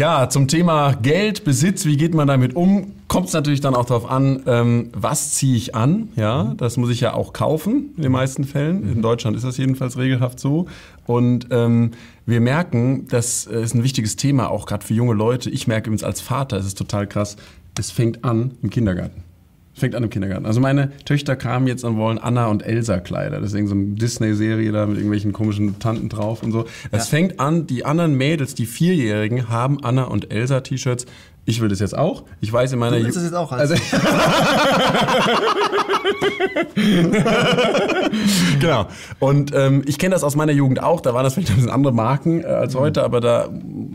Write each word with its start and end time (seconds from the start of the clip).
Ja, 0.00 0.30
zum 0.30 0.48
Thema 0.48 0.94
Geld, 0.94 1.44
Besitz, 1.44 1.84
wie 1.84 1.98
geht 1.98 2.14
man 2.14 2.26
damit 2.26 2.56
um? 2.56 2.94
Kommt 3.06 3.26
es 3.26 3.34
natürlich 3.34 3.60
dann 3.60 3.74
auch 3.74 3.84
darauf 3.84 4.10
an, 4.10 4.42
ähm, 4.46 4.88
was 4.94 5.34
ziehe 5.34 5.54
ich 5.54 5.74
an? 5.74 6.08
Ja, 6.16 6.54
das 6.56 6.78
muss 6.78 6.88
ich 6.88 7.00
ja 7.00 7.12
auch 7.12 7.34
kaufen 7.34 7.92
in 7.98 8.04
den 8.04 8.12
meisten 8.12 8.44
Fällen. 8.44 8.90
In 8.90 9.02
Deutschland 9.02 9.36
ist 9.36 9.44
das 9.44 9.58
jedenfalls 9.58 9.98
regelhaft 9.98 10.40
so. 10.40 10.68
Und 11.04 11.48
ähm, 11.50 11.90
wir 12.24 12.40
merken, 12.40 13.08
das 13.10 13.44
ist 13.44 13.74
ein 13.74 13.84
wichtiges 13.84 14.16
Thema, 14.16 14.48
auch 14.48 14.64
gerade 14.64 14.86
für 14.86 14.94
junge 14.94 15.12
Leute. 15.12 15.50
Ich 15.50 15.66
merke 15.66 15.88
übrigens 15.88 16.02
als 16.02 16.22
Vater, 16.22 16.56
es 16.56 16.64
ist 16.64 16.78
total 16.78 17.06
krass, 17.06 17.36
es 17.78 17.90
fängt 17.90 18.24
an 18.24 18.52
im 18.62 18.70
Kindergarten. 18.70 19.22
Fängt 19.80 19.94
an 19.94 20.04
im 20.04 20.10
Kindergarten. 20.10 20.44
Also 20.44 20.60
meine 20.60 20.90
Töchter 21.06 21.36
kamen 21.36 21.66
jetzt 21.66 21.84
und 21.84 21.96
wollen 21.96 22.18
Anna 22.18 22.48
und 22.48 22.62
Elsa 22.62 23.00
Kleider. 23.00 23.40
Deswegen 23.40 23.66
so 23.66 23.74
eine 23.74 23.94
Disney-Serie 23.94 24.72
da 24.72 24.84
mit 24.84 24.96
irgendwelchen 24.96 25.32
komischen 25.32 25.78
Tanten 25.78 26.10
drauf 26.10 26.42
und 26.42 26.52
so. 26.52 26.66
Es 26.90 27.04
ja. 27.04 27.16
fängt 27.16 27.40
an, 27.40 27.66
die 27.66 27.86
anderen 27.86 28.14
Mädels, 28.14 28.54
die 28.54 28.66
Vierjährigen, 28.66 29.48
haben 29.48 29.82
Anna 29.82 30.04
und 30.04 30.30
Elsa 30.30 30.60
T-Shirts. 30.60 31.06
Ich 31.46 31.62
will 31.62 31.70
das 31.70 31.80
jetzt 31.80 31.96
auch. 31.96 32.24
Ich 32.42 32.52
weiß 32.52 32.74
in 32.74 32.78
meiner 32.78 32.98
Du 32.98 33.04
willst 33.04 33.16
das 33.16 33.24
jetzt 33.24 33.34
auch 33.34 33.50
also 33.52 33.74
genau. 38.60 38.86
Und 39.18 39.52
ähm, 39.54 39.82
ich 39.86 39.98
kenne 39.98 40.14
das 40.14 40.22
aus 40.22 40.36
meiner 40.36 40.52
Jugend 40.52 40.82
auch. 40.82 41.00
Da 41.00 41.14
waren 41.14 41.24
das 41.24 41.34
vielleicht 41.34 41.50
ein 41.50 41.56
bisschen 41.56 41.70
andere 41.70 41.94
Marken 41.94 42.42
äh, 42.42 42.46
als 42.46 42.74
heute, 42.74 43.02
aber 43.02 43.20
da 43.20 43.48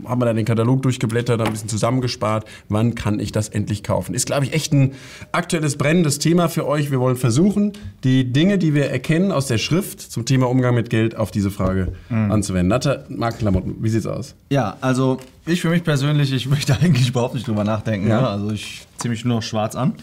haben 0.08 0.20
wir 0.20 0.26
dann 0.26 0.36
den 0.36 0.44
Katalog 0.44 0.82
durchgeblättert, 0.82 1.40
ein 1.40 1.50
bisschen 1.50 1.68
zusammengespart. 1.68 2.44
Wann 2.68 2.94
kann 2.94 3.20
ich 3.20 3.32
das 3.32 3.48
endlich 3.48 3.82
kaufen? 3.82 4.14
Ist, 4.14 4.26
glaube 4.26 4.44
ich, 4.44 4.52
echt 4.52 4.72
ein 4.72 4.92
aktuelles, 5.32 5.76
brennendes 5.76 6.18
Thema 6.18 6.48
für 6.48 6.66
euch. 6.66 6.90
Wir 6.90 7.00
wollen 7.00 7.16
versuchen, 7.16 7.72
die 8.04 8.32
Dinge, 8.32 8.58
die 8.58 8.74
wir 8.74 8.90
erkennen 8.90 9.32
aus 9.32 9.46
der 9.46 9.58
Schrift 9.58 10.00
zum 10.00 10.24
Thema 10.24 10.48
Umgang 10.48 10.74
mit 10.74 10.90
Geld, 10.90 11.16
auf 11.16 11.30
diese 11.30 11.50
Frage 11.50 11.92
mhm. 12.08 12.30
anzuwenden. 12.30 12.68
Natter, 12.68 13.04
Markenklamotten, 13.08 13.76
wie 13.82 13.88
sieht's 13.88 14.06
aus? 14.06 14.34
Ja, 14.50 14.76
also 14.80 15.18
ich 15.46 15.60
für 15.60 15.70
mich 15.70 15.84
persönlich, 15.84 16.32
ich 16.32 16.48
möchte 16.48 16.76
eigentlich 16.80 17.08
überhaupt 17.08 17.34
nicht 17.34 17.46
drüber 17.46 17.64
nachdenken. 17.64 18.08
Ja. 18.08 18.20
Ne? 18.20 18.28
Also 18.28 18.50
ich 18.50 18.86
ziehe 18.98 19.10
mich 19.10 19.24
nur 19.24 19.36
noch 19.36 19.42
schwarz 19.42 19.76
an. 19.76 19.94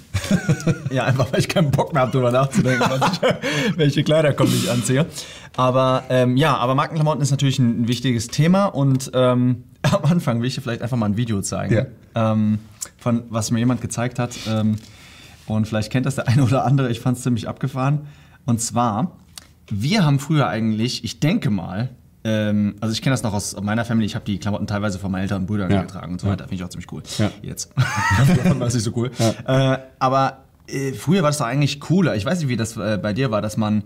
ja, 0.91 1.03
einfach 1.03 1.31
weil 1.31 1.39
ich 1.39 1.49
keinen 1.49 1.71
Bock 1.71 1.93
mehr 1.93 2.03
habe, 2.03 2.11
drüber 2.11 2.31
nachzudenken, 2.31 2.89
ich, 3.11 3.77
welche 3.77 4.03
Kleider 4.03 4.33
kommen, 4.33 4.53
ich 4.53 4.69
anziehe. 4.69 5.05
Aber 5.55 6.03
ähm, 6.09 6.37
ja, 6.37 6.57
aber 6.57 6.75
Markenklamotten 6.75 7.21
ist 7.21 7.31
natürlich 7.31 7.59
ein, 7.59 7.83
ein 7.83 7.87
wichtiges 7.87 8.27
Thema 8.27 8.65
und 8.65 9.11
ähm, 9.13 9.65
am 9.83 10.05
Anfang 10.05 10.39
will 10.39 10.47
ich 10.47 10.55
dir 10.55 10.61
vielleicht 10.61 10.81
einfach 10.81 10.97
mal 10.97 11.07
ein 11.07 11.17
Video 11.17 11.41
zeigen, 11.41 11.75
ja. 11.75 12.31
ähm, 12.31 12.59
von 12.97 13.23
was 13.29 13.51
mir 13.51 13.59
jemand 13.59 13.81
gezeigt 13.81 14.19
hat. 14.19 14.37
Ähm, 14.47 14.77
und 15.45 15.67
vielleicht 15.67 15.91
kennt 15.91 16.05
das 16.05 16.15
der 16.15 16.27
eine 16.27 16.43
oder 16.43 16.63
andere. 16.65 16.89
Ich 16.89 17.01
fand 17.01 17.17
es 17.17 17.23
ziemlich 17.23 17.47
abgefahren. 17.47 18.07
Und 18.45 18.61
zwar, 18.61 19.17
wir 19.69 20.05
haben 20.05 20.19
früher 20.19 20.47
eigentlich, 20.47 21.03
ich 21.03 21.19
denke 21.19 21.49
mal, 21.49 21.89
ähm, 22.23 22.75
also 22.79 22.93
ich 22.93 23.01
kenne 23.01 23.13
das 23.13 23.23
noch 23.23 23.33
aus 23.33 23.59
meiner 23.61 23.83
Familie. 23.83 24.05
Ich 24.05 24.15
habe 24.15 24.25
die 24.25 24.39
Klamotten 24.39 24.67
teilweise 24.67 24.97
von 24.99 25.11
meinen 25.11 25.23
älteren 25.23 25.45
Brüdern 25.45 25.69
ja. 25.71 25.81
getragen 25.81 26.13
und 26.13 26.21
so 26.21 26.27
weiter. 26.27 26.45
Finde 26.45 26.55
ich 26.55 26.63
auch 26.63 26.69
ziemlich 26.69 26.91
cool. 26.91 27.03
Ja. 27.17 27.31
Jetzt. 27.41 27.71
das 28.59 28.69
ist 28.69 28.73
nicht 28.75 28.83
so 28.83 28.91
cool. 28.95 29.11
Ja. 29.19 29.73
Äh, 29.73 29.79
aber 29.99 30.43
äh, 30.67 30.93
früher 30.93 31.21
war 31.21 31.29
das 31.29 31.39
doch 31.39 31.45
eigentlich 31.45 31.79
cooler. 31.79 32.15
Ich 32.15 32.25
weiß 32.25 32.39
nicht, 32.39 32.47
wie 32.47 32.55
das 32.55 32.77
äh, 32.77 32.97
bei 33.01 33.13
dir 33.13 33.31
war, 33.31 33.41
dass 33.41 33.57
man 33.57 33.83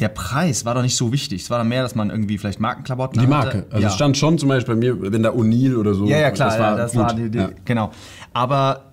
der 0.00 0.08
Preis 0.08 0.64
war 0.64 0.74
doch 0.74 0.82
nicht 0.82 0.96
so 0.96 1.12
wichtig. 1.12 1.42
Es 1.42 1.50
war 1.50 1.58
dann 1.58 1.68
mehr, 1.68 1.82
dass 1.82 1.94
man 1.94 2.10
irgendwie 2.10 2.38
vielleicht 2.38 2.60
Markenklamotten 2.60 3.20
Die 3.20 3.26
Marke. 3.26 3.66
Also 3.70 3.82
ja. 3.82 3.88
es 3.88 3.94
stand 3.94 4.16
schon 4.16 4.38
zum 4.38 4.48
Beispiel 4.48 4.76
bei 4.76 4.80
mir, 4.80 5.12
wenn 5.12 5.22
da 5.24 5.30
O'Neill 5.30 5.74
oder 5.74 5.92
so. 5.92 6.06
Ja, 6.06 6.18
ja, 6.18 6.30
klar. 6.30 6.50
Das 6.50 6.58
war, 6.60 6.76
das 6.76 6.96
war 6.96 7.14
die, 7.14 7.30
die, 7.30 7.44
genau. 7.64 7.90
Aber 8.32 8.84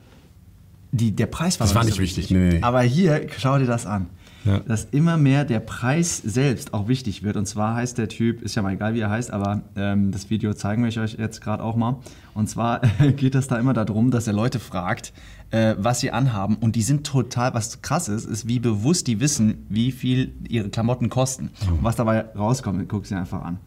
die, 0.92 1.16
der 1.16 1.28
Preis 1.28 1.60
war, 1.60 1.68
das 1.68 1.76
war 1.76 1.84
nicht 1.84 1.96
so 1.96 2.02
wichtig. 2.02 2.32
wichtig. 2.32 2.54
Nee. 2.54 2.60
Aber 2.62 2.82
hier, 2.82 3.28
schau 3.38 3.58
dir 3.60 3.68
das 3.68 3.86
an 3.86 4.08
ja. 4.46 4.60
dass 4.60 4.86
immer 4.86 5.18
mehr 5.18 5.44
der 5.44 5.60
Preis 5.60 6.18
selbst 6.18 6.74
auch 6.74 6.88
wichtig 6.88 7.24
wird. 7.24 7.36
Und 7.36 7.48
zwar 7.48 7.76
heißt 7.76 7.98
der 7.98 8.08
Typ, 8.08 8.42
ist 8.42 8.56
ja 8.56 8.62
mal 8.62 8.74
egal, 8.74 8.94
wie 8.94 9.00
er 9.00 9.10
heißt, 9.10 9.32
aber 9.32 9.62
ähm, 9.76 10.12
das 10.12 10.30
Video 10.30 10.54
zeigen 10.54 10.84
wir 10.84 11.02
euch 11.02 11.18
jetzt 11.18 11.42
gerade 11.42 11.64
auch 11.64 11.76
mal. 11.76 11.98
Und 12.34 12.50
zwar 12.50 12.80
geht 13.18 13.36
es 13.36 13.48
da 13.48 13.58
immer 13.58 13.74
darum, 13.74 14.12
dass 14.12 14.28
er 14.28 14.34
Leute 14.34 14.60
fragt, 14.60 15.14
äh, 15.52 15.76
was 15.78 16.00
sie 16.00 16.12
anhaben. 16.12 16.58
Und 16.58 16.76
die 16.76 16.84
sind 16.84 17.06
total, 17.06 17.54
was 17.54 17.82
krass 17.82 18.08
ist, 18.08 18.26
ist, 18.26 18.48
wie 18.48 18.60
bewusst 18.60 19.08
die 19.08 19.20
wissen, 19.20 19.66
wie 19.70 19.92
viel 19.92 20.34
ihre 20.48 20.70
Klamotten 20.70 21.10
kosten. 21.10 21.52
Und 21.68 21.84
was 21.84 21.96
dabei 21.96 22.22
rauskommt, 22.36 22.88
guck 22.88 23.06
sie 23.06 23.16
einfach 23.16 23.42
an. 23.42 23.60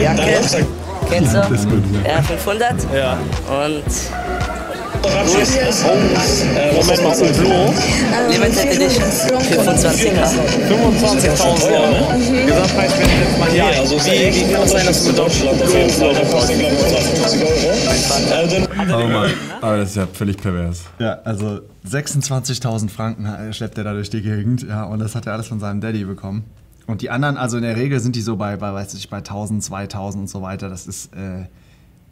Jacke, 0.00 0.66
kennst 1.08 1.34
du? 1.34 1.38
Ja, 1.38 2.22
500. 2.22 2.94
Ja. 2.94 3.18
Und 3.48 4.33
äh, 5.02 6.74
Moment 6.74 7.02
mal, 7.02 7.14
zum 7.14 7.28
Flo. 7.34 7.74
Limited 8.30 8.66
Edition. 8.66 9.04
25k. 9.04 10.18
25.000 10.68 11.64
Euro. 11.64 12.46
Gesamtpreis, 12.46 12.92
wenn 12.98 13.06
ich 13.06 13.18
jetzt 13.20 13.38
mal 13.38 13.50
hier. 13.50 13.58
Ja, 13.58 13.80
also 13.80 13.96
wie, 13.96 14.34
wie 14.34 14.52
kann 14.52 14.62
es 14.62 14.70
sein, 14.70 14.86
dass 14.86 15.02
du 15.02 15.08
mit 15.08 15.18
Deutschland 15.18 15.62
auf 15.62 15.74
jeden 15.74 15.90
Fall 15.90 16.12
noch 16.12 16.28
52 16.28 17.42
Euro? 17.42 19.04
Oh 19.04 19.08
Mann, 19.08 19.30
aber 19.60 19.76
das 19.78 19.90
ist 19.90 19.96
ja 19.96 20.06
völlig 20.12 20.36
pervers. 20.36 20.84
Ja, 20.98 21.18
also 21.24 21.60
26.000 21.88 22.88
Franken 22.88 23.52
schleppt 23.52 23.78
er 23.78 23.84
da 23.84 23.92
durch 23.92 24.10
die 24.10 24.22
Gegend. 24.22 24.62
Ja, 24.62 24.84
und 24.84 24.98
das 24.98 25.14
hat 25.14 25.26
er 25.26 25.34
alles 25.34 25.48
von 25.48 25.60
seinem 25.60 25.80
Daddy 25.80 26.04
bekommen. 26.04 26.44
Und 26.86 27.00
die 27.00 27.10
anderen, 27.10 27.36
also 27.36 27.56
in 27.56 27.62
der 27.62 27.76
Regel 27.76 27.98
sind 28.00 28.14
die 28.14 28.20
so 28.20 28.36
bei, 28.36 28.56
bei 28.56 28.72
weiß 28.72 28.94
ich, 28.94 29.08
bei 29.08 29.18
1000, 29.18 29.62
2000 29.62 30.22
und 30.22 30.28
so 30.28 30.42
weiter. 30.42 30.68
Das 30.68 30.86
ist, 30.86 31.14
äh, 31.14 31.46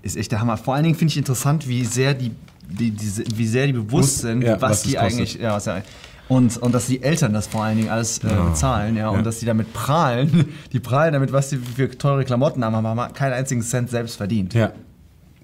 ist 0.03 0.17
echt 0.17 0.33
der 0.33 0.41
Hammer. 0.41 0.57
Vor 0.57 0.75
allen 0.75 0.85
Dingen 0.85 0.97
finde 0.97 1.13
ich 1.13 1.19
interessant, 1.19 1.69
wie 1.69 1.85
sehr 1.85 2.15
die 2.15 2.33
die, 2.73 2.91
die, 2.91 3.39
wie 3.39 3.47
sehr 3.47 3.67
die 3.67 3.73
bewusst 3.73 4.19
sind, 4.19 4.43
ja, 4.43 4.61
was, 4.61 4.71
was 4.71 4.83
die 4.83 4.99
eigentlich. 4.99 5.35
Ja, 5.35 5.55
was 5.55 5.67
ja, 5.67 5.83
und, 6.29 6.57
und 6.59 6.73
dass 6.75 6.87
die 6.87 7.03
Eltern 7.03 7.33
das 7.33 7.47
vor 7.47 7.65
allen 7.65 7.77
Dingen 7.77 7.91
alles 7.91 8.19
äh, 8.19 8.29
bezahlen, 8.29 8.97
ja, 8.97 9.11
und 9.11 9.25
dass 9.25 9.41
die 9.41 9.47
damit 9.47 9.73
prahlen, 9.73 10.47
die 10.73 10.81
prahlen 10.81 11.13
damit, 11.13 11.33
was 11.33 11.51
sie 11.51 11.59
für 11.59 11.91
teure 11.91 12.25
Klamotten 12.25 12.65
haben, 12.65 12.87
haben 12.87 13.13
keinen 13.13 13.35
einzigen 13.35 13.63
Cent 13.63 13.91
selbst 13.91 14.17
verdient. 14.17 14.55
Ja, 14.55 14.73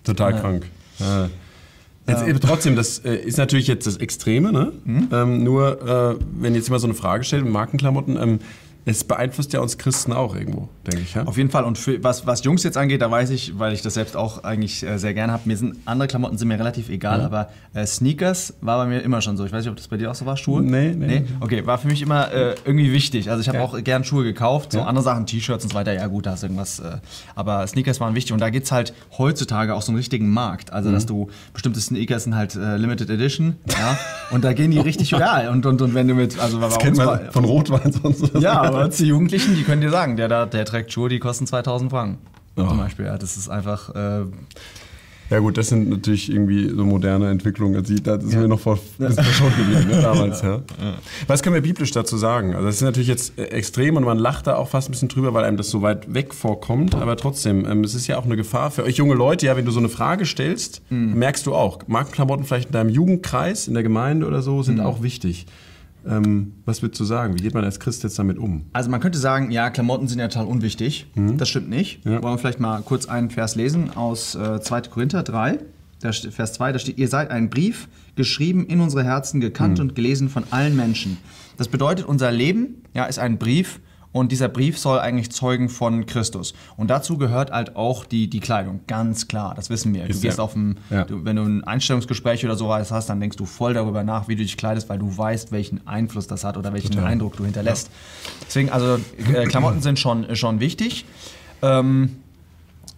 total 0.05 0.41
krank. 0.41 0.67
Jetzt, 2.09 2.27
ja. 2.27 2.39
Trotzdem, 2.39 2.75
das 2.75 3.01
äh, 3.01 3.15
ist 3.17 3.37
natürlich 3.37 3.67
jetzt 3.67 3.87
das 3.87 3.99
Extreme, 3.99 4.51
ne? 4.51 4.73
Mhm. 4.85 5.09
Ähm, 5.13 5.45
nur, 5.45 6.17
äh, 6.17 6.25
wenn 6.41 6.55
jetzt 6.55 6.69
immer 6.69 6.79
so 6.79 6.87
eine 6.87 6.95
Frage 6.95 7.23
stellt, 7.25 7.45
Markenklamotten, 7.45 8.17
ähm, 8.17 8.39
es 8.89 9.05
beeinflusst 9.05 9.53
ja 9.53 9.61
uns 9.61 9.77
Christen 9.77 10.13
auch 10.13 10.35
irgendwo, 10.35 10.69
denke 10.87 11.03
ich. 11.03 11.15
Ja? 11.15 11.25
Auf 11.25 11.37
jeden 11.37 11.51
Fall. 11.51 11.65
Und 11.65 11.77
für, 11.77 12.03
was, 12.03 12.27
was 12.27 12.43
Jungs 12.45 12.63
jetzt 12.63 12.79
angeht, 12.79 13.03
da 13.03 13.11
weiß 13.11 13.31
ich, 13.31 13.59
weil 13.59 13.75
ich 13.75 13.83
das 13.83 13.95
selbst 13.95 14.17
auch 14.17 14.45
eigentlich 14.45 14.83
äh, 14.83 14.99
sehr 14.99 15.13
gerne 15.13 15.33
habe, 15.33 15.43
mir 15.45 15.57
sind 15.57 15.77
andere 15.85 16.09
Klamotten 16.09 16.39
sind 16.39 16.49
mir 16.49 16.59
relativ 16.59 16.89
egal, 16.89 17.21
ja. 17.21 17.27
aber 17.27 17.51
äh, 17.75 17.87
Sneakers 17.87 18.55
war 18.63 18.79
bei 18.79 18.87
mir 18.87 19.01
immer 19.01 19.21
schon 19.21 19.37
so. 19.37 19.45
Ich 19.45 19.53
weiß 19.53 19.65
nicht, 19.65 19.71
ob 19.71 19.77
das 19.77 19.89
bei 19.89 19.99
dir 19.99 20.11
auch 20.11 20.15
so 20.15 20.25
war, 20.25 20.37
Schuhe? 20.39 20.63
Nee, 20.63 20.95
nee. 20.97 21.07
nee? 21.07 21.25
Okay, 21.41 21.67
war 21.67 21.77
für 21.77 21.89
mich 21.89 22.01
immer 22.01 22.33
äh, 22.33 22.55
irgendwie 22.65 22.93
wichtig. 22.93 23.31
Also 23.31 23.43
ich 23.43 23.49
habe 23.49 23.59
ja. 23.59 23.65
auch 23.65 23.83
gern 23.85 24.05
Schuhe 24.05 24.25
gekauft, 24.25 24.73
so 24.73 24.81
andere 24.81 25.05
Sachen, 25.05 25.27
T-Shirts 25.27 25.65
und 25.65 25.71
so 25.71 25.77
weiter, 25.77 25.93
ja 25.93 26.07
gut, 26.07 26.25
da 26.25 26.31
hast 26.31 26.43
irgendwas. 26.43 26.81
Äh, 26.81 26.99
aber 27.35 27.67
Sneakers 27.67 28.01
waren 28.01 28.15
wichtig 28.15 28.33
und 28.33 28.41
da 28.41 28.49
gibt 28.49 28.65
es 28.65 28.73
halt 28.73 28.95
heutzutage 29.19 29.75
auch 29.75 29.83
so 29.83 29.93
einen 29.93 29.99
richtigen 29.99 30.31
Markt. 30.31 30.73
Also, 30.73 30.89
mhm. 30.89 30.95
dass 30.95 31.05
du 31.05 31.29
bestimmte 31.53 31.81
Sneakers 31.81 32.25
sind 32.25 32.35
halt 32.35 32.55
äh, 32.55 32.77
Limited 32.77 33.11
Edition, 33.11 33.57
ja, 33.69 33.99
und 34.31 34.45
da 34.45 34.55
gehen 34.55 34.71
die 34.71 34.79
richtig, 34.79 35.11
ja, 35.11 35.51
und, 35.51 35.67
und, 35.67 35.83
und 35.83 35.95
wenn 35.95 36.09
du 36.09 36.15
mit, 36.15 36.39
also 36.39 36.59
das 36.59 36.79
kennt 36.79 36.97
man 36.97 37.31
von 37.31 37.45
Rotwein 37.45 37.93
sonst. 37.93 38.33
Ja, 38.39 38.63
aber 38.63 38.78
die 38.87 39.07
Jugendlichen, 39.07 39.57
die 39.57 39.65
können 39.65 39.81
dir 39.81 39.91
sagen, 39.91 40.17
der, 40.17 40.29
da, 40.29 40.47
der 40.47 40.65
trägt 40.65 40.93
Schuhe, 40.93 41.09
die 41.09 41.19
kosten 41.19 41.47
2000 41.47 41.91
Franken. 41.91 42.19
Oh. 42.57 42.67
Zum 42.67 42.79
Beispiel, 42.79 43.07
ja, 43.07 43.19
das 43.19 43.37
ist 43.37 43.49
einfach. 43.49 43.95
Äh, 43.95 44.25
ja 45.31 45.41
gut, 45.41 45.59
das 45.59 45.69
sind 45.69 45.91
natürlich 45.91 46.31
irgendwie 46.31 46.71
so 46.71 46.87
moderne 46.87 47.29
Entwicklungen. 47.31 47.77
Also 47.77 47.95
das 47.95 48.25
ist 48.25 48.33
ja. 48.33 48.41
mir 48.41 48.49
noch 48.49 48.61
vor 48.61 48.79
verschont 48.99 49.57
geblieben 49.57 49.89
ne, 49.89 50.01
damals. 50.01 50.43
Ja. 50.49 50.63
Ja. 50.81 50.95
Was 51.27 51.43
können 51.43 51.55
wir 51.55 51.63
biblisch 51.63 51.91
dazu 51.91 52.17
sagen? 52.17 52.55
Also 52.55 52.67
das 52.67 52.77
ist 52.77 52.83
natürlich 52.83 53.09
jetzt 53.09 53.39
äh, 53.39 53.45
extrem 53.45 53.97
und 53.97 54.05
man 54.05 54.19
lacht 54.19 54.47
da 54.47 54.57
auch 54.57 54.69
fast 54.69 54.89
ein 54.89 54.93
bisschen 54.93 55.09
drüber, 55.09 55.35
weil 55.35 55.45
einem 55.45 55.57
das 55.57 55.69
so 55.69 55.83
weit 55.83 56.13
weg 56.15 56.33
vorkommt. 56.33 56.95
Aber 56.95 57.17
trotzdem, 57.17 57.67
ähm, 57.67 57.85
es 57.85 57.95
ist 57.95 58.07
ja 58.07 58.17
auch 58.17 58.25
eine 58.25 58.37
Gefahr 58.37 58.71
für 58.71 58.85
euch 58.85 58.97
junge 58.97 59.15
Leute. 59.15 59.47
Ja, 59.47 59.57
wenn 59.57 59.67
du 59.67 59.71
so 59.71 59.81
eine 59.81 59.91
Frage 59.91 60.25
stellst, 60.25 60.81
mhm. 60.89 61.19
merkst 61.19 61.45
du 61.45 61.55
auch, 61.55 61.81
Markenklamotten 61.87 62.47
vielleicht 62.47 62.69
in 62.69 62.73
deinem 62.73 62.91
Jugendkreis, 62.91 63.69
in 63.69 63.75
der 63.75 63.83
Gemeinde 63.83 64.27
oder 64.27 64.41
so, 64.41 64.63
sind 64.63 64.77
mhm. 64.77 64.87
auch 64.87 65.03
wichtig. 65.03 65.47
Ähm, 66.07 66.53
was 66.65 66.83
würdest 66.83 67.01
du 67.01 67.05
sagen? 67.05 67.39
Wie 67.39 67.43
geht 67.43 67.55
man 67.55 67.65
als 67.65 67.81
Christ 67.81 68.03
jetzt 68.03 68.19
damit 68.19 68.39
um? 68.39 68.67
Also 68.73 68.91
man 68.91 69.01
könnte 69.01 69.19
sagen, 69.19 69.51
ja, 69.51 69.71
Klamotten 69.71 70.09
sind 70.09 70.19
ja 70.19 70.29
total 70.29 70.47
unwichtig. 70.47 71.07
Mhm. 71.15 71.39
Das 71.39 71.49
stimmt 71.49 71.69
nicht. 71.69 72.05
Ja. 72.05 72.23
Wollen 72.23 72.35
wir 72.35 72.39
vielleicht 72.39 72.61
mal 72.61 72.81
kurz 72.83 73.07
einen 73.07 73.31
Vers 73.31 73.57
lesen 73.57 73.97
aus 73.97 74.35
äh, 74.35 74.61
2. 74.61 74.83
Korinther 74.83 75.23
3, 75.23 75.59
Vers 76.01 76.53
2, 76.53 76.73
da 76.73 76.79
steht, 76.79 76.99
ihr 76.99 77.09
seid 77.09 77.31
ein 77.31 77.51
Brief, 77.51 77.89
geschrieben 78.15 78.67
in 78.67 78.81
unsere 78.81 79.05
Herzen, 79.05 79.41
gekannt 79.41 79.79
mhm. 79.79 79.87
und 79.87 79.95
gelesen 79.95 80.29
von 80.29 80.45
allen 80.51 80.77
Menschen. 80.77 81.19
Das 81.57 81.69
bedeutet, 81.69 82.07
unser 82.07 82.31
Leben 82.31 82.83
ja, 82.95 83.05
ist 83.07 83.19
ein 83.19 83.39
Brief, 83.39 83.81
und 84.19 84.33
dieser 84.33 84.49
Brief 84.49 84.79
soll 84.79 84.99
eigentlich 84.99 85.31
zeugen 85.31 85.69
von 85.69 86.07
Christus. 86.07 86.55
Und 86.77 86.89
dazu 86.89 87.19
gehört 87.19 87.51
halt 87.51 87.77
auch 87.77 88.05
die, 88.05 88.29
die 88.29 88.41
Kleidung, 88.41 88.81
ganz 88.87 89.29
klar, 89.29 89.55
das 89.55 89.71
wissen 89.71 89.95
wir. 89.95 90.07
Ist 90.07 90.19
du 90.19 90.27
gehst 90.27 90.39
ja. 90.39 90.45
auf 90.45 90.55
ein, 90.55 90.79
ja. 90.91 91.05
du, 91.05 91.25
wenn 91.25 91.37
du 91.37 91.43
ein 91.43 91.65
Einstellungsgespräch 91.65 92.45
oder 92.45 92.57
so 92.57 92.73
hast, 92.73 93.09
dann 93.09 93.21
denkst 93.21 93.37
du 93.37 93.47
voll 93.47 93.75
darüber 93.75 94.05
nach, 94.05 94.29
wie 94.29 94.37
du 94.37 94.43
dich 94.43 94.57
kleidest, 94.57 94.89
weil 94.89 94.99
du 94.99 95.17
weißt, 95.17 95.53
welchen 95.53 95.87
Einfluss 95.87 96.27
das 96.27 96.45
hat 96.45 96.57
oder 96.57 96.73
welchen 96.73 96.91
Total. 96.91 97.07
Eindruck 97.07 97.37
du 97.37 97.45
hinterlässt. 97.45 97.89
Ja. 97.89 98.31
Deswegen, 98.47 98.71
also 98.71 98.99
äh, 99.33 99.47
Klamotten 99.47 99.81
sind 99.81 99.99
schon, 99.99 100.35
schon 100.37 100.61
wichtig. 100.61 101.05
Ähm, 101.63 102.17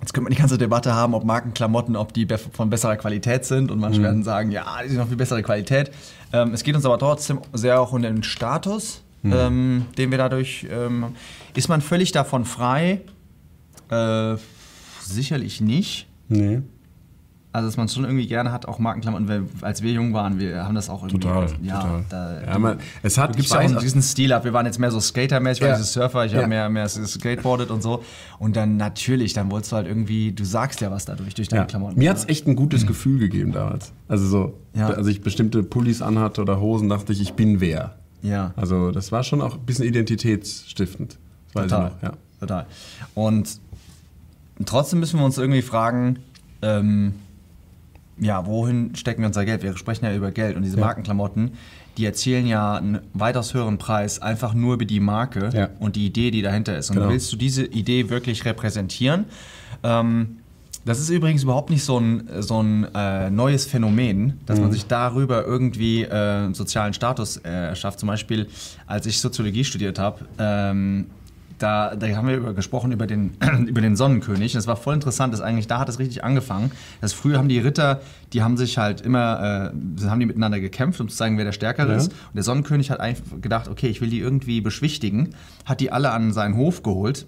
Jetzt 0.00 0.14
könnte 0.14 0.24
man 0.24 0.32
die 0.32 0.38
ganze 0.38 0.56
Debatte 0.56 0.94
haben, 0.94 1.12
ob 1.12 1.24
Markenklamotten, 1.24 1.94
ob 1.94 2.14
die 2.14 2.26
von 2.52 2.70
besserer 2.70 2.96
Qualität 2.96 3.44
sind. 3.44 3.70
Und 3.70 3.80
manche 3.80 4.00
mhm. 4.00 4.04
werden 4.04 4.22
sagen, 4.22 4.50
ja, 4.50 4.64
die 4.82 4.88
sind 4.88 4.96
noch 4.96 5.08
viel 5.08 5.18
bessere 5.18 5.42
Qualität. 5.42 5.90
Ähm, 6.32 6.54
es 6.54 6.62
geht 6.62 6.74
uns 6.74 6.86
aber 6.86 6.98
trotzdem 6.98 7.40
sehr 7.52 7.78
auch 7.80 7.92
um 7.92 8.00
den 8.00 8.22
Status 8.22 9.02
mhm. 9.22 9.32
ähm, 9.34 9.86
den 9.98 10.10
wir 10.10 10.18
dadurch. 10.18 10.66
Ähm, 10.70 11.06
ist 11.54 11.68
man 11.68 11.80
völlig 11.80 12.12
davon 12.12 12.44
frei? 12.44 13.00
Äh, 13.90 14.36
sicherlich 15.02 15.60
nicht. 15.60 16.06
Nee. 16.28 16.62
Also, 17.52 17.66
dass 17.66 17.76
man 17.76 17.86
es 17.86 17.94
schon 17.94 18.04
irgendwie 18.04 18.28
gerne 18.28 18.52
hat, 18.52 18.66
auch 18.66 18.78
Markenklamotten. 18.78 19.26
Weil, 19.26 19.42
als 19.62 19.82
wir 19.82 19.90
jung 19.90 20.14
waren, 20.14 20.38
wir 20.38 20.62
haben 20.64 20.76
das 20.76 20.88
auch 20.88 21.02
irgendwie. 21.02 21.18
Total, 21.26 21.48
ja, 21.62 21.80
total. 21.80 22.04
Da, 22.08 22.42
Ja, 22.52 22.58
man, 22.60 22.78
es 23.02 23.18
hat, 23.18 23.36
ich 23.36 23.48
ja 23.50 23.58
auch 23.58 23.80
diesen 23.80 24.02
Stil 24.02 24.32
ab. 24.32 24.44
Wir 24.44 24.52
waren 24.52 24.66
jetzt 24.66 24.78
mehr 24.78 24.92
so 24.92 25.00
Skatermäßig, 25.00 25.62
ich 25.62 25.66
Ja. 25.66 25.72
war 25.72 25.76
dieses 25.76 25.92
Surfer, 25.92 26.24
ich 26.26 26.30
Ja. 26.32 26.38
habe 26.38 26.48
mehr, 26.48 26.68
mehr 26.68 26.88
skateboardet 26.88 27.72
und 27.72 27.82
so. 27.82 28.04
Und 28.38 28.54
dann 28.54 28.76
natürlich, 28.76 29.32
dann 29.32 29.50
wolltest 29.50 29.72
du 29.72 29.76
halt 29.76 29.88
irgendwie, 29.88 30.30
du 30.30 30.44
sagst 30.44 30.80
ja 30.80 30.92
was 30.92 31.06
dadurch, 31.06 31.34
durch 31.34 31.48
deine 31.48 31.62
Ja. 31.62 31.66
Klamotten. 31.66 31.98
Mir 31.98 32.10
hat 32.10 32.18
es 32.18 32.28
echt 32.28 32.46
ein 32.46 32.54
gutes 32.54 32.86
Gefühl 32.86 33.18
gegeben 33.18 33.50
damals. 33.50 33.92
Also 34.06 34.26
so, 34.28 34.54
Ja. 34.76 34.90
als 34.90 35.08
ich 35.08 35.20
bestimmte 35.20 35.64
Pullis 35.64 36.02
anhatte 36.02 36.42
oder 36.42 36.60
Hosen, 36.60 36.88
dachte 36.88 37.12
ich, 37.12 37.20
ich 37.20 37.32
bin 37.32 37.60
wer. 37.60 37.96
Ja. 38.22 38.52
Also 38.56 38.90
das 38.90 39.12
war 39.12 39.22
schon 39.24 39.40
auch 39.40 39.54
ein 39.54 39.64
bisschen 39.66 39.84
identitätsstiftend. 39.86 41.18
Total. 41.54 41.90
noch, 41.90 42.02
ja. 42.02 42.12
Total. 42.38 42.66
Und 43.14 43.60
trotzdem 44.64 45.00
müssen 45.00 45.18
wir 45.18 45.24
uns 45.24 45.36
irgendwie 45.38 45.62
fragen, 45.62 46.18
ähm, 46.62 47.14
ja, 48.18 48.46
wohin 48.46 48.94
stecken 48.94 49.22
wir 49.22 49.26
unser 49.28 49.44
Geld? 49.44 49.62
Wir 49.62 49.76
sprechen 49.76 50.04
ja 50.04 50.14
über 50.14 50.30
Geld 50.30 50.56
und 50.56 50.62
diese 50.62 50.76
Ja. 50.78 50.84
Markenklamotten, 50.84 51.52
die 51.96 52.04
erzielen 52.04 52.46
ja 52.46 52.76
einen 52.76 53.00
weitaus 53.14 53.54
höheren 53.54 53.78
Preis 53.78 54.20
einfach 54.20 54.54
nur 54.54 54.74
über 54.74 54.84
die 54.84 55.00
Marke 55.00 55.50
Ja. 55.52 55.70
und 55.80 55.96
die 55.96 56.06
Idee, 56.06 56.30
die 56.30 56.42
dahinter 56.42 56.76
ist. 56.76 56.90
Und 56.90 56.96
Genau. 56.96 57.08
willst 57.08 57.32
du 57.32 57.36
diese 57.36 57.64
Idee 57.64 58.10
wirklich 58.10 58.44
repräsentieren? 58.44 59.24
Ähm, 59.82 60.36
das 60.84 60.98
ist 60.98 61.10
übrigens 61.10 61.42
überhaupt 61.42 61.70
nicht 61.70 61.84
so 61.84 61.98
ein, 61.98 62.28
so 62.40 62.62
ein 62.62 62.86
äh, 62.94 63.30
neues 63.30 63.66
Phänomen, 63.66 64.40
dass 64.46 64.58
Mhm. 64.58 64.62
man 64.64 64.72
sich 64.72 64.86
darüber 64.86 65.44
irgendwie 65.46 66.02
äh, 66.04 66.10
einen 66.10 66.54
sozialen 66.54 66.92
Status 66.94 67.36
äh, 67.38 67.48
erschafft. 67.50 67.98
Zum 68.00 68.06
Beispiel, 68.08 68.48
als 68.86 69.06
ich 69.06 69.20
Soziologie 69.20 69.64
studiert 69.64 69.98
habe, 69.98 70.24
ähm, 70.38 71.06
da, 71.58 71.94
da 71.94 72.06
haben 72.16 72.26
wir 72.26 72.36
über, 72.38 72.54
gesprochen 72.54 72.90
über 72.90 73.06
den, 73.06 73.32
über 73.66 73.82
den 73.82 73.94
Sonnenkönig. 73.94 74.54
Das 74.54 74.66
war 74.66 74.76
voll 74.76 74.94
interessant, 74.94 75.34
dass 75.34 75.42
eigentlich 75.42 75.66
da 75.66 75.78
hat 75.80 75.90
es 75.90 75.98
richtig 75.98 76.24
angefangen. 76.24 76.70
Das 77.02 77.12
früher 77.12 77.36
haben 77.36 77.50
die 77.50 77.58
Ritter, 77.58 78.00
die 78.32 78.42
haben 78.42 78.56
sich 78.56 78.78
halt 78.78 79.02
immer, 79.02 79.72
äh, 80.00 80.06
haben 80.06 80.20
die 80.20 80.24
miteinander 80.26 80.58
gekämpft, 80.60 81.00
um 81.02 81.10
zu 81.10 81.16
zeigen, 81.16 81.36
wer 81.36 81.44
der 81.44 81.52
Stärkere 81.52 81.90
Ja. 81.90 81.96
ist. 81.98 82.12
Und 82.12 82.34
der 82.36 82.44
Sonnenkönig 82.44 82.90
hat 82.90 83.00
einfach 83.00 83.42
gedacht, 83.42 83.68
okay, 83.68 83.88
ich 83.88 84.00
will 84.00 84.08
die 84.08 84.20
irgendwie 84.20 84.62
beschwichtigen, 84.62 85.34
hat 85.66 85.80
die 85.80 85.92
alle 85.92 86.12
an 86.12 86.32
seinen 86.32 86.56
Hof 86.56 86.82
geholt. 86.82 87.26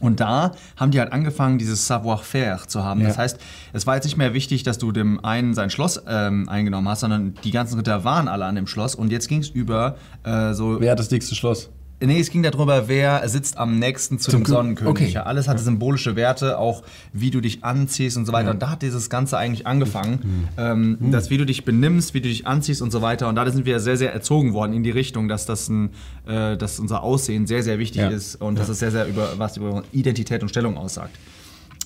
Und 0.00 0.20
da 0.20 0.52
haben 0.76 0.90
die 0.90 1.00
halt 1.00 1.12
angefangen, 1.12 1.58
dieses 1.58 1.86
Savoir-faire 1.86 2.68
zu 2.68 2.84
haben. 2.84 3.00
Ja. 3.00 3.08
Das 3.08 3.18
heißt, 3.18 3.38
es 3.72 3.86
war 3.86 3.94
jetzt 3.94 4.04
nicht 4.04 4.16
mehr 4.16 4.34
wichtig, 4.34 4.62
dass 4.62 4.78
du 4.78 4.92
dem 4.92 5.24
einen 5.24 5.54
sein 5.54 5.70
Schloss 5.70 6.02
ähm, 6.06 6.48
eingenommen 6.48 6.88
hast, 6.88 7.00
sondern 7.00 7.34
die 7.44 7.50
ganzen 7.50 7.76
Ritter 7.76 8.04
waren 8.04 8.28
alle 8.28 8.44
an 8.44 8.56
dem 8.56 8.66
Schloss. 8.66 8.94
Und 8.94 9.10
jetzt 9.10 9.28
ging 9.28 9.40
es 9.40 9.48
über 9.48 9.96
äh, 10.24 10.52
so 10.52 10.80
Wer 10.80 10.92
hat 10.92 10.98
das 10.98 11.08
dickste 11.08 11.34
Schloss? 11.34 11.70
Nee, 11.98 12.20
es 12.20 12.28
ging 12.28 12.42
darüber, 12.42 12.88
wer 12.88 13.26
sitzt 13.26 13.56
am 13.56 13.78
nächsten 13.78 14.18
zu 14.18 14.30
Zum 14.30 14.40
dem 14.42 14.46
Kö- 14.46 14.50
Sonnenkönig. 14.50 14.90
okay. 14.90 15.08
Ja, 15.08 15.22
alles 15.22 15.48
hatte 15.48 15.62
symbolische 15.62 16.14
Werte, 16.14 16.58
auch 16.58 16.82
wie 17.14 17.30
du 17.30 17.40
dich 17.40 17.64
anziehst 17.64 18.18
und 18.18 18.26
so 18.26 18.32
weiter. 18.34 18.50
Und 18.50 18.60
da 18.60 18.68
hat 18.68 18.82
dieses 18.82 19.08
Ganze 19.08 19.38
eigentlich 19.38 19.66
angefangen, 19.66 20.46
ähm, 20.58 20.98
dass 21.10 21.30
wie 21.30 21.38
du 21.38 21.46
dich 21.46 21.64
benimmst, 21.64 22.12
wie 22.12 22.20
du 22.20 22.28
dich 22.28 22.46
anziehst 22.46 22.82
und 22.82 22.90
so 22.90 23.00
weiter. 23.00 23.28
Und 23.30 23.36
da 23.36 23.50
sind 23.50 23.64
wir 23.64 23.80
sehr, 23.80 23.96
sehr 23.96 24.12
erzogen 24.12 24.52
worden 24.52 24.74
in 24.74 24.82
die 24.82 24.90
Richtung, 24.90 25.26
dass 25.26 25.46
das 25.46 25.70
ein, 25.70 25.88
äh, 26.26 26.58
dass 26.58 26.78
unser 26.78 27.02
Aussehen 27.02 27.46
sehr, 27.46 27.62
sehr 27.62 27.78
wichtig 27.78 28.02
Ja. 28.02 28.08
ist 28.08 28.36
und 28.42 28.58
dass 28.58 28.68
es 28.68 28.78
sehr, 28.78 28.90
sehr 28.90 29.08
über 29.08 29.30
was 29.38 29.56
über 29.56 29.82
Identität 29.92 30.42
und 30.42 30.50
Stellung 30.50 30.76
aussagt. 30.76 31.16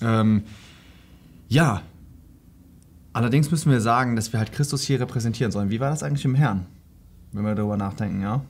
Ähm, 0.01 0.43
ja. 1.47 1.83
Allerdings 3.13 3.49
müssen 3.49 3.71
wir 3.71 3.79
sagen, 3.79 4.17
dass 4.17 4.33
wir 4.33 4.39
halt 4.39 4.51
Christus 4.51 4.83
hier 4.83 4.99
repräsentieren 4.99 5.53
sollen. 5.53 5.69
Wie 5.69 5.79
war 5.79 5.89
das 5.89 6.03
eigentlich 6.03 6.25
im 6.25 6.35
Herrn? 6.35 6.65
Wenn 7.31 7.45
wir 7.45 7.55
darüber 7.55 7.77
nachdenken, 7.77 8.21
ja? 8.21 8.41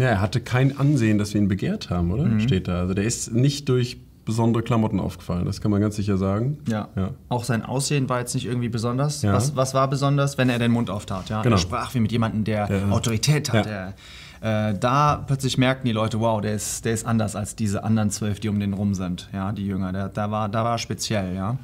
Ja, 0.00 0.08
er 0.08 0.20
hatte 0.20 0.40
kein 0.40 0.76
Ansehen, 0.78 1.18
dass 1.18 1.34
wir 1.34 1.40
ihn 1.40 1.48
begehrt 1.48 1.90
haben, 1.90 2.10
oder? 2.10 2.24
Mhm. 2.24 2.40
Steht 2.40 2.68
da. 2.68 2.80
Also 2.80 2.94
der 2.94 3.04
ist 3.04 3.32
nicht 3.32 3.68
durch 3.68 3.98
besondere 4.24 4.62
Klamotten 4.62 5.00
aufgefallen, 5.00 5.44
das 5.44 5.60
kann 5.60 5.70
man 5.70 5.80
ganz 5.80 5.96
sicher 5.96 6.16
sagen. 6.16 6.58
Ja. 6.68 6.88
Ja. 6.94 7.10
Auch 7.28 7.42
sein 7.44 7.64
Aussehen 7.64 8.08
war 8.08 8.20
jetzt 8.20 8.34
nicht 8.34 8.46
irgendwie 8.46 8.68
besonders. 8.68 9.22
Ja. 9.22 9.32
Was, 9.32 9.56
was 9.56 9.74
war 9.74 9.88
besonders, 9.88 10.38
wenn 10.38 10.50
er 10.50 10.58
den 10.58 10.70
Mund 10.70 10.88
auftat? 10.90 11.30
Ja? 11.30 11.42
Genau. 11.42 11.56
Er 11.56 11.58
sprach 11.58 11.94
wie 11.94 12.00
mit 12.00 12.12
jemandem, 12.12 12.44
der 12.44 12.68
Ja. 12.70 12.90
Autorität 12.90 13.52
hat. 13.52 13.66
Der, 13.66 13.94
äh, 14.42 14.74
da 14.78 15.16
plötzlich 15.26 15.58
merkten 15.58 15.86
die 15.86 15.92
Leute, 15.92 16.20
wow, 16.20 16.40
der 16.40 16.54
ist, 16.54 16.84
der 16.84 16.92
ist 16.92 17.06
anders 17.06 17.34
als 17.34 17.56
diese 17.56 17.82
anderen 17.82 18.10
zwölf, 18.10 18.40
die 18.40 18.48
um 18.48 18.60
den 18.60 18.72
rum 18.72 18.94
sind. 18.94 19.28
Ja, 19.32 19.52
die 19.52 19.66
Jünger. 19.66 19.92
Der, 19.92 20.08
da 20.08 20.30
war, 20.30 20.48
da 20.48 20.64
war 20.64 20.78
speziell, 20.78 21.34
ja. 21.34 21.56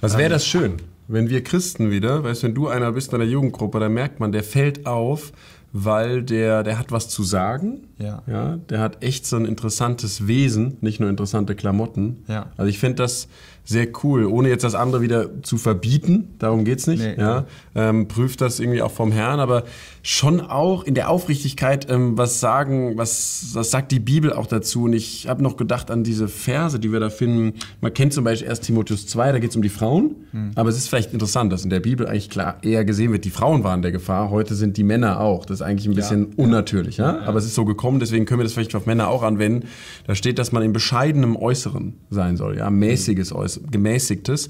Was 0.00 0.16
wäre 0.18 0.30
das 0.30 0.46
schön, 0.46 0.74
wenn 1.08 1.28
wir 1.28 1.44
Christen 1.44 1.90
wieder, 1.90 2.24
weißt 2.24 2.42
du, 2.42 2.46
wenn 2.48 2.54
du 2.54 2.68
einer 2.68 2.92
bist 2.92 3.12
in 3.12 3.18
der 3.20 3.28
Jugendgruppe, 3.28 3.78
dann 3.80 3.92
merkt 3.92 4.20
man, 4.20 4.32
der 4.32 4.42
fällt 4.42 4.86
auf, 4.86 5.32
weil 5.72 6.22
der, 6.22 6.62
der 6.62 6.78
hat 6.78 6.90
was 6.90 7.08
zu 7.08 7.22
sagen. 7.22 7.88
Ja. 7.98 8.22
ja. 8.26 8.56
Der 8.56 8.80
hat 8.80 9.04
echt 9.04 9.26
so 9.26 9.36
ein 9.36 9.44
interessantes 9.44 10.26
Wesen, 10.26 10.78
nicht 10.80 11.00
nur 11.00 11.08
interessante 11.08 11.54
Klamotten. 11.54 12.24
Ja. 12.26 12.46
Also 12.56 12.68
ich 12.68 12.78
finde 12.78 12.96
das 12.96 13.28
sehr 13.64 13.88
cool, 14.02 14.24
ohne 14.24 14.48
jetzt 14.48 14.64
das 14.64 14.74
andere 14.74 15.02
wieder 15.02 15.42
zu 15.42 15.56
verbieten, 15.56 16.34
darum 16.38 16.64
geht's 16.64 16.86
nicht. 16.86 17.02
Nee, 17.02 17.14
ja. 17.18 17.46
Ähm, 17.74 18.08
prüft 18.08 18.40
das 18.40 18.58
irgendwie 18.58 18.82
auch 18.82 18.90
vom 18.90 19.12
Herrn, 19.12 19.40
aber 19.40 19.64
schon 20.02 20.40
auch 20.40 20.84
in 20.84 20.94
der 20.94 21.10
Aufrichtigkeit, 21.10 21.88
ähm, 21.90 22.16
was 22.16 22.40
sagen, 22.40 22.96
was, 22.96 23.50
was 23.52 23.70
sagt 23.70 23.92
die 23.92 24.00
Bibel 24.00 24.32
auch 24.32 24.46
dazu? 24.46 24.84
Und 24.84 24.94
ich 24.94 25.28
habe 25.28 25.42
noch 25.42 25.56
gedacht 25.56 25.90
an 25.90 26.04
diese 26.04 26.28
Verse, 26.28 26.78
die 26.80 26.90
wir 26.92 27.00
da 27.00 27.10
finden. 27.10 27.58
Man 27.80 27.92
kennt 27.92 28.12
zum 28.12 28.24
Beispiel 28.24 28.48
1 28.48 28.60
Timotheus 28.60 29.06
2, 29.06 29.32
da 29.32 29.38
geht 29.38 29.50
es 29.50 29.56
um 29.56 29.62
die 29.62 29.68
Frauen. 29.68 30.16
Aber 30.54 30.68
es 30.68 30.76
ist 30.76 30.88
vielleicht 30.88 31.12
interessant, 31.12 31.52
dass 31.52 31.64
in 31.64 31.70
der 31.70 31.80
Bibel 31.80 32.06
eigentlich 32.06 32.30
klar 32.30 32.58
eher 32.62 32.84
gesehen 32.84 33.12
wird, 33.12 33.24
die 33.24 33.30
Frauen 33.30 33.64
waren 33.64 33.82
der 33.82 33.92
Gefahr, 33.92 34.30
heute 34.30 34.54
sind 34.54 34.76
die 34.76 34.84
Männer 34.84 35.20
auch. 35.20 35.44
Das 35.44 35.60
ist 35.60 35.62
eigentlich 35.62 35.86
ein 35.86 35.94
bisschen 35.94 36.26
unnatürlich, 36.36 36.96
ja? 36.96 37.20
Aber 37.22 37.38
es 37.38 37.44
ist 37.44 37.54
so 37.54 37.64
gekommen, 37.64 38.00
deswegen 38.00 38.24
können 38.24 38.40
wir 38.40 38.44
das 38.44 38.52
vielleicht 38.52 38.74
auf 38.74 38.86
Männer 38.86 39.08
auch 39.08 39.22
anwenden. 39.22 39.68
Da 40.06 40.14
steht, 40.14 40.38
dass 40.38 40.52
man 40.52 40.62
in 40.62 40.72
bescheidenem 40.72 41.36
Äußeren 41.36 41.94
sein 42.10 42.36
soll, 42.36 42.56
ja, 42.56 42.70
mäßiges 42.70 43.32
Äußeren, 43.32 43.49
gemäßigtes, 43.70 44.48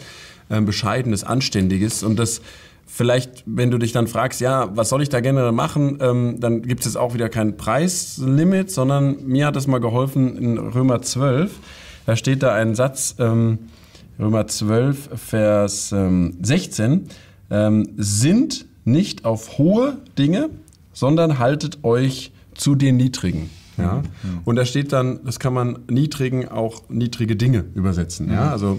ähm, 0.50 0.67
bescheidenes, 0.67 1.25
anständiges 1.25 2.02
und 2.02 2.19
das 2.19 2.43
Vielleicht, 2.93 3.44
wenn 3.47 3.70
du 3.70 3.79
dich 3.79 3.93
dann 3.93 4.08
fragst, 4.08 4.41
ja, 4.41 4.76
was 4.76 4.88
soll 4.88 5.00
ich 5.00 5.08
da 5.08 5.20
generell 5.20 5.52
machen, 5.52 5.99
ähm, 6.00 6.41
dann 6.41 6.62
gibt 6.62 6.81
es 6.81 6.87
jetzt 6.87 6.97
auch 6.97 7.14
wieder 7.14 7.29
kein 7.29 7.56
Preislimit, 7.56 8.69
sondern 8.73 9.25
mir 9.26 9.47
hat 9.47 9.55
das 9.55 9.69
mal 9.69 9.79
geholfen 9.79 10.37
in 10.37 10.58
Römer 10.58 11.00
12. 11.00 11.52
Da 12.05 12.17
steht 12.17 12.43
da 12.43 12.52
ein 12.52 12.75
Satz, 12.75 13.14
ähm, 13.20 13.61
Römer 14.19 14.49
12, 14.49 15.08
Vers 15.14 15.93
ähm, 15.93 16.37
16, 16.43 17.06
ähm, 17.50 17.91
sind 17.96 18.67
nicht 18.85 19.25
auf 19.25 19.56
hohe 19.56 19.99
Dinge, 20.19 20.50
sondern 20.93 21.38
haltet 21.38 21.85
euch 21.85 22.32
zu 22.55 22.75
den 22.75 22.96
Niedrigen. 22.96 23.50
Ja? 23.81 24.03
Und 24.44 24.56
da 24.56 24.65
steht 24.65 24.93
dann, 24.93 25.25
das 25.25 25.38
kann 25.38 25.55
man 25.55 25.81
Niedrigen 25.91 26.49
auch 26.49 26.88
niedrige 26.88 27.37
Dinge 27.37 27.65
übersetzen. 27.75 28.31
Ja? 28.31 28.50
Also 28.50 28.79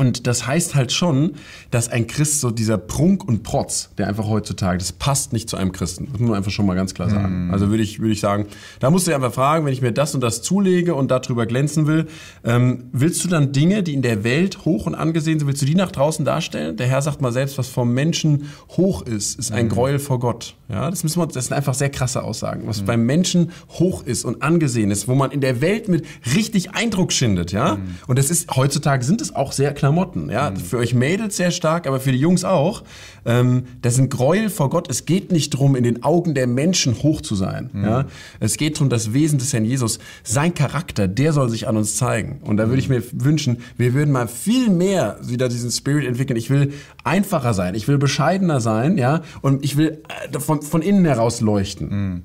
und 0.00 0.26
das 0.26 0.46
heißt 0.46 0.74
halt 0.74 0.92
schon, 0.92 1.32
dass 1.70 1.90
ein 1.90 2.06
Christ 2.06 2.40
so 2.40 2.50
dieser 2.50 2.78
Prunk 2.78 3.28
und 3.28 3.42
Protz, 3.42 3.90
der 3.98 4.08
einfach 4.08 4.26
heutzutage, 4.26 4.78
das 4.78 4.92
passt 4.92 5.34
nicht 5.34 5.50
zu 5.50 5.58
einem 5.58 5.72
Christen. 5.72 6.08
Das 6.10 6.18
muss 6.18 6.30
man 6.30 6.38
einfach 6.38 6.50
schon 6.50 6.64
mal 6.64 6.74
ganz 6.74 6.94
klar 6.94 7.10
sagen. 7.10 7.50
Also 7.52 7.68
würde 7.68 7.82
ich, 7.82 7.98
würde 7.98 8.12
ich 8.12 8.20
sagen, 8.20 8.46
da 8.78 8.88
musst 8.88 9.06
du 9.06 9.14
einfach 9.14 9.34
fragen, 9.34 9.66
wenn 9.66 9.74
ich 9.74 9.82
mir 9.82 9.92
das 9.92 10.14
und 10.14 10.22
das 10.22 10.40
zulege 10.40 10.94
und 10.94 11.10
darüber 11.10 11.44
glänzen 11.44 11.86
will, 11.86 12.06
ähm, 12.44 12.84
willst 12.92 13.22
du 13.24 13.28
dann 13.28 13.52
Dinge, 13.52 13.82
die 13.82 13.92
in 13.92 14.00
der 14.00 14.24
Welt 14.24 14.64
hoch 14.64 14.86
und 14.86 14.94
angesehen 14.94 15.38
sind, 15.38 15.46
willst 15.46 15.60
du 15.60 15.66
die 15.66 15.74
nach 15.74 15.92
draußen 15.92 16.24
darstellen? 16.24 16.78
Der 16.78 16.86
Herr 16.86 17.02
sagt 17.02 17.20
mal 17.20 17.30
selbst, 17.30 17.58
was 17.58 17.68
vom 17.68 17.92
Menschen 17.92 18.48
hoch 18.70 19.02
ist, 19.02 19.38
ist 19.38 19.52
ein 19.52 19.68
Gräuel 19.68 19.98
vor 19.98 20.18
Gott. 20.18 20.54
Ja, 20.70 20.88
das 20.88 21.02
müssen 21.02 21.20
wir, 21.20 21.26
das 21.26 21.46
sind 21.46 21.56
einfach 21.56 21.74
sehr 21.74 21.90
krasse 21.90 22.22
Aussagen. 22.22 22.62
Was 22.66 22.82
beim 22.82 23.04
Menschen 23.04 23.50
hoch 23.70 24.04
ist 24.06 24.24
und 24.24 24.42
angesehen 24.42 24.90
ist, 24.90 25.08
wo 25.08 25.14
man 25.14 25.30
in 25.30 25.42
der 25.42 25.60
Welt 25.60 25.88
mit 25.88 26.06
richtig 26.34 26.70
Eindruck 26.70 27.12
schindet, 27.12 27.52
ja. 27.52 27.78
Und 28.06 28.18
das 28.18 28.30
ist, 28.30 28.56
heutzutage 28.56 29.04
sind 29.04 29.20
es 29.20 29.34
auch 29.34 29.52
sehr 29.52 29.74
Klamotten, 29.90 30.30
ja. 30.30 30.54
Für 30.54 30.78
euch 30.78 30.94
Mädels 30.94 31.36
sehr 31.36 31.50
stark, 31.50 31.88
aber 31.88 31.98
für 31.98 32.12
die 32.12 32.18
Jungs 32.18 32.44
auch. 32.44 32.84
Ähm, 33.24 33.64
das 33.82 33.96
sind 33.96 34.08
Gräuel 34.08 34.48
vor 34.48 34.70
Gott. 34.70 34.88
Es 34.88 35.04
geht 35.04 35.32
nicht 35.32 35.52
darum, 35.52 35.74
in 35.74 35.82
den 35.82 36.04
Augen 36.04 36.32
der 36.32 36.46
Menschen 36.46 37.02
hoch 37.02 37.20
zu 37.20 37.34
sein, 37.34 37.70
ja. 37.74 38.06
Es 38.38 38.56
geht 38.56 38.76
darum, 38.76 38.88
das 38.88 39.12
Wesen 39.12 39.40
des 39.40 39.52
Herrn 39.52 39.64
Jesus, 39.64 39.98
sein 40.22 40.54
Charakter, 40.54 41.08
der 41.08 41.32
soll 41.32 41.48
sich 41.48 41.66
an 41.66 41.76
uns 41.76 41.96
zeigen. 41.96 42.40
Und 42.44 42.56
da 42.56 42.68
würde 42.68 42.78
ich 42.78 42.88
mir 42.88 43.02
wünschen, 43.12 43.58
wir 43.76 43.92
würden 43.92 44.12
mal 44.12 44.28
viel 44.28 44.70
mehr 44.70 45.18
wieder 45.22 45.48
diesen 45.48 45.72
Spirit 45.72 46.06
entwickeln. 46.06 46.36
Ich 46.36 46.50
will 46.50 46.72
einfacher 47.02 47.52
sein, 47.52 47.74
ich 47.74 47.88
will 47.88 47.98
bescheidener 47.98 48.60
sein, 48.60 48.96
ja. 48.96 49.22
Und 49.42 49.64
ich 49.64 49.76
will 49.76 50.02
äh, 50.32 50.38
von, 50.38 50.62
von 50.62 50.82
innen 50.82 51.04
heraus 51.04 51.40
leuchten. 51.40 52.22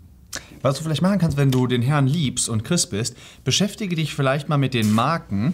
Was 0.61 0.77
du 0.77 0.83
vielleicht 0.83 1.01
machen 1.01 1.17
kannst, 1.17 1.37
wenn 1.37 1.49
du 1.49 1.65
den 1.65 1.81
Herrn 1.81 2.05
liebst 2.05 2.47
und 2.47 2.63
Christ 2.63 2.91
bist, 2.91 3.15
beschäftige 3.43 3.95
dich 3.95 4.13
vielleicht 4.13 4.49
mal 4.49 4.57
mit 4.57 4.73
den 4.73 4.91
Marken, 4.91 5.53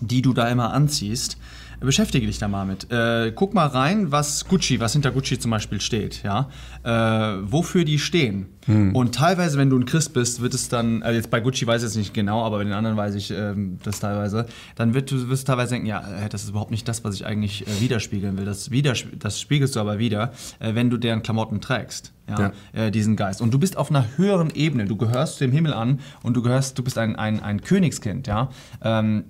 die 0.00 0.22
du 0.22 0.32
da 0.32 0.48
immer 0.48 0.72
anziehst. 0.72 1.38
Beschäftige 1.80 2.26
dich 2.26 2.38
da 2.40 2.48
mal 2.48 2.64
mit. 2.66 2.90
Äh, 2.90 3.30
guck 3.32 3.54
mal 3.54 3.66
rein, 3.66 4.10
was 4.10 4.48
Gucci, 4.48 4.80
was 4.80 4.94
hinter 4.94 5.12
Gucci 5.12 5.38
zum 5.38 5.52
Beispiel 5.52 5.80
steht, 5.80 6.24
ja. 6.24 6.48
Äh, 6.82 7.38
wofür 7.44 7.84
die 7.84 8.00
stehen. 8.00 8.46
Und 8.94 9.14
teilweise, 9.14 9.58
wenn 9.58 9.70
du 9.70 9.78
ein 9.78 9.86
Christ 9.86 10.12
bist, 10.12 10.42
wird 10.42 10.54
es 10.54 10.68
dann, 10.68 11.04
also 11.04 11.16
jetzt 11.16 11.30
bei 11.30 11.38
Gucci 11.38 11.66
weiß 11.66 11.82
ich 11.82 11.86
es 11.86 11.96
nicht 11.96 12.12
genau, 12.12 12.44
aber 12.44 12.58
bei 12.58 12.64
den 12.64 12.72
anderen 12.72 12.96
weiß 12.96 13.14
ich 13.14 13.30
ähm, 13.30 13.78
das 13.84 14.00
teilweise, 14.00 14.46
dann 14.74 14.92
wird, 14.92 15.10
du 15.12 15.28
wirst 15.28 15.46
du 15.46 15.52
teilweise 15.52 15.74
denken, 15.74 15.86
ja, 15.86 16.00
äh, 16.00 16.28
das 16.28 16.42
ist 16.42 16.50
überhaupt 16.50 16.72
nicht 16.72 16.86
das, 16.88 17.04
was 17.04 17.14
ich 17.14 17.24
eigentlich 17.24 17.66
äh, 17.66 17.80
widerspiegeln 17.80 18.36
will. 18.36 18.44
Das, 18.44 18.72
widers 18.72 19.04
das 19.16 19.40
spiegelst 19.40 19.76
du 19.76 19.80
aber 19.80 20.00
wieder, 20.00 20.32
äh, 20.58 20.74
wenn 20.74 20.90
du 20.90 20.96
deren 20.96 21.22
Klamotten 21.22 21.60
trägst. 21.60 22.12
Ja, 22.28 22.40
Äh, 22.72 22.90
diesen 22.90 23.14
Geist. 23.16 23.40
Und 23.40 23.54
du 23.54 23.58
bist 23.58 23.78
auf 23.78 23.88
einer 23.88 24.04
höheren 24.16 24.50
Ebene. 24.50 24.84
Du 24.84 24.96
gehörst 24.96 25.40
dem 25.40 25.52
Himmel 25.52 25.72
an 25.72 26.00
und 26.22 26.34
du 26.34 26.42
gehörst, 26.42 26.76
du 26.78 26.82
bist 26.82 26.98
ein, 26.98 27.16
ein, 27.16 27.40
ein 27.40 27.62
Königskind, 27.62 28.26
ja. 28.26 28.50
Ähm, 28.82 29.24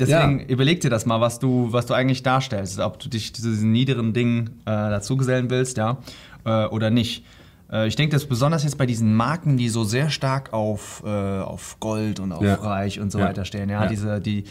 Deswegen 0.00 0.40
ja. 0.40 0.46
überleg 0.46 0.80
dir 0.80 0.90
das 0.90 1.06
mal, 1.06 1.20
was 1.20 1.38
du, 1.38 1.72
was 1.72 1.86
du 1.86 1.94
eigentlich 1.94 2.22
darstellst. 2.22 2.78
Ob 2.78 2.98
du 2.98 3.08
dich 3.08 3.34
zu 3.34 3.42
diesen 3.42 3.72
niederen 3.72 4.12
Dingen 4.12 4.60
äh, 4.64 4.70
dazugesellen 4.70 5.50
willst, 5.50 5.76
ja, 5.76 5.98
äh, 6.44 6.66
oder 6.66 6.90
nicht. 6.90 7.24
Äh, 7.70 7.88
ich 7.88 7.96
denke, 7.96 8.14
das 8.14 8.26
besonders 8.26 8.64
jetzt 8.64 8.78
bei 8.78 8.86
diesen 8.86 9.14
Marken, 9.14 9.56
die 9.56 9.68
so 9.68 9.84
sehr 9.84 10.10
stark 10.10 10.52
auf, 10.52 11.02
äh, 11.04 11.08
auf 11.08 11.78
Gold 11.80 12.20
und 12.20 12.32
auf 12.32 12.42
ja. 12.42 12.54
Reich 12.54 13.00
und 13.00 13.10
so 13.10 13.18
ja. 13.18 13.26
weiter 13.26 13.44
stehen. 13.44 13.68
Ja, 13.68 13.86
diese, 13.86 14.20
die, 14.20 14.44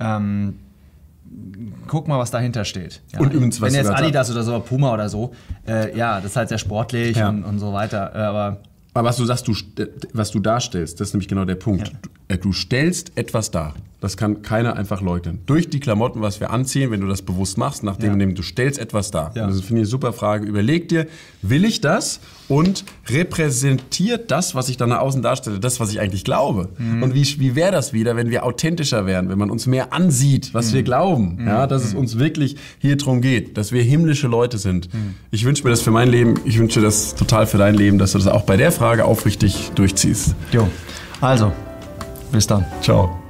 ähm, 0.00 0.58
guck 1.88 2.08
mal, 2.08 2.18
was 2.18 2.30
dahinter 2.30 2.64
steht. 2.64 3.02
Ja, 3.12 3.20
und 3.20 3.32
übrigens, 3.32 3.60
was 3.60 3.72
Wenn 3.72 3.84
jetzt 3.84 3.90
Adidas 3.90 4.30
oder 4.30 4.42
so, 4.42 4.58
Puma 4.60 4.92
oder 4.92 5.08
so, 5.08 5.34
äh, 5.66 5.96
ja, 5.96 6.16
das 6.16 6.32
ist 6.32 6.36
halt 6.36 6.48
sehr 6.48 6.58
sportlich 6.58 7.16
ja. 7.16 7.28
und, 7.28 7.44
und 7.44 7.58
so 7.58 7.72
weiter. 7.72 8.12
Äh, 8.14 8.18
aber 8.18 8.58
aber 8.96 9.08
was 9.08 9.16
du 9.16 9.24
sagst, 9.24 9.48
du, 9.48 9.54
was 10.12 10.30
du 10.30 10.38
darstellst, 10.38 11.00
das 11.00 11.08
ist 11.08 11.14
nämlich 11.14 11.26
genau 11.26 11.44
der 11.44 11.56
Punkt. 11.56 11.88
Ja. 11.88 11.94
Du, 12.00 12.10
äh, 12.28 12.38
du, 12.38 12.52
stellst 12.52 13.18
etwas 13.18 13.50
dar. 13.50 13.74
Das 14.04 14.18
kann 14.18 14.42
keiner 14.42 14.76
einfach 14.76 15.00
leugnen. 15.00 15.38
Durch 15.46 15.70
die 15.70 15.80
Klamotten, 15.80 16.20
was 16.20 16.38
wir 16.38 16.50
anziehen, 16.50 16.90
wenn 16.90 17.00
du 17.00 17.06
das 17.06 17.22
bewusst 17.22 17.56
machst, 17.56 17.82
nachdem 17.82 18.20
ja. 18.20 18.26
du 18.26 18.42
stellst 18.42 18.78
etwas 18.78 19.10
dar. 19.10 19.32
Ja. 19.34 19.46
Das 19.46 19.62
finde 19.62 19.76
ich 19.76 19.78
eine 19.78 19.86
super 19.86 20.12
Frage. 20.12 20.46
Überleg 20.46 20.90
dir, 20.90 21.06
will 21.40 21.64
ich 21.64 21.80
das 21.80 22.20
und 22.46 22.84
repräsentiert 23.08 24.30
das, 24.30 24.54
was 24.54 24.68
ich 24.68 24.76
dann 24.76 24.90
nach 24.90 24.98
außen 24.98 25.22
darstelle, 25.22 25.58
das, 25.58 25.80
was 25.80 25.90
ich 25.90 26.00
eigentlich 26.00 26.22
glaube? 26.22 26.68
Mhm. 26.76 27.02
Und 27.02 27.14
wie, 27.14 27.24
wie 27.40 27.54
wäre 27.54 27.72
das 27.72 27.94
wieder, 27.94 28.14
wenn 28.14 28.28
wir 28.28 28.44
authentischer 28.44 29.06
wären, 29.06 29.30
wenn 29.30 29.38
man 29.38 29.48
uns 29.48 29.66
mehr 29.66 29.94
ansieht, 29.94 30.52
was 30.52 30.68
mhm. 30.68 30.74
wir 30.74 30.82
glauben? 30.82 31.36
Mhm. 31.38 31.46
Ja, 31.46 31.66
dass 31.66 31.82
es 31.82 31.94
mhm. 31.94 32.00
uns 32.00 32.18
wirklich 32.18 32.56
hier 32.80 32.98
drum 32.98 33.22
geht, 33.22 33.56
dass 33.56 33.72
wir 33.72 33.82
himmlische 33.82 34.26
Leute 34.26 34.58
sind. 34.58 34.92
Mhm. 34.92 35.14
Ich 35.30 35.46
wünsche 35.46 35.64
mir 35.64 35.70
das 35.70 35.80
für 35.80 35.92
mein 35.92 36.10
Leben, 36.10 36.34
ich 36.44 36.58
wünsche 36.58 36.82
das 36.82 37.14
total 37.14 37.46
für 37.46 37.56
dein 37.56 37.74
Leben, 37.74 37.96
dass 37.96 38.12
du 38.12 38.18
das 38.18 38.26
auch 38.26 38.42
bei 38.42 38.58
der 38.58 38.70
Frage 38.70 39.06
aufrichtig 39.06 39.70
durchziehst. 39.74 40.34
Jo. 40.52 40.68
Also, 41.22 41.52
bis 42.30 42.46
dann. 42.46 42.66
Ciao. 42.82 43.23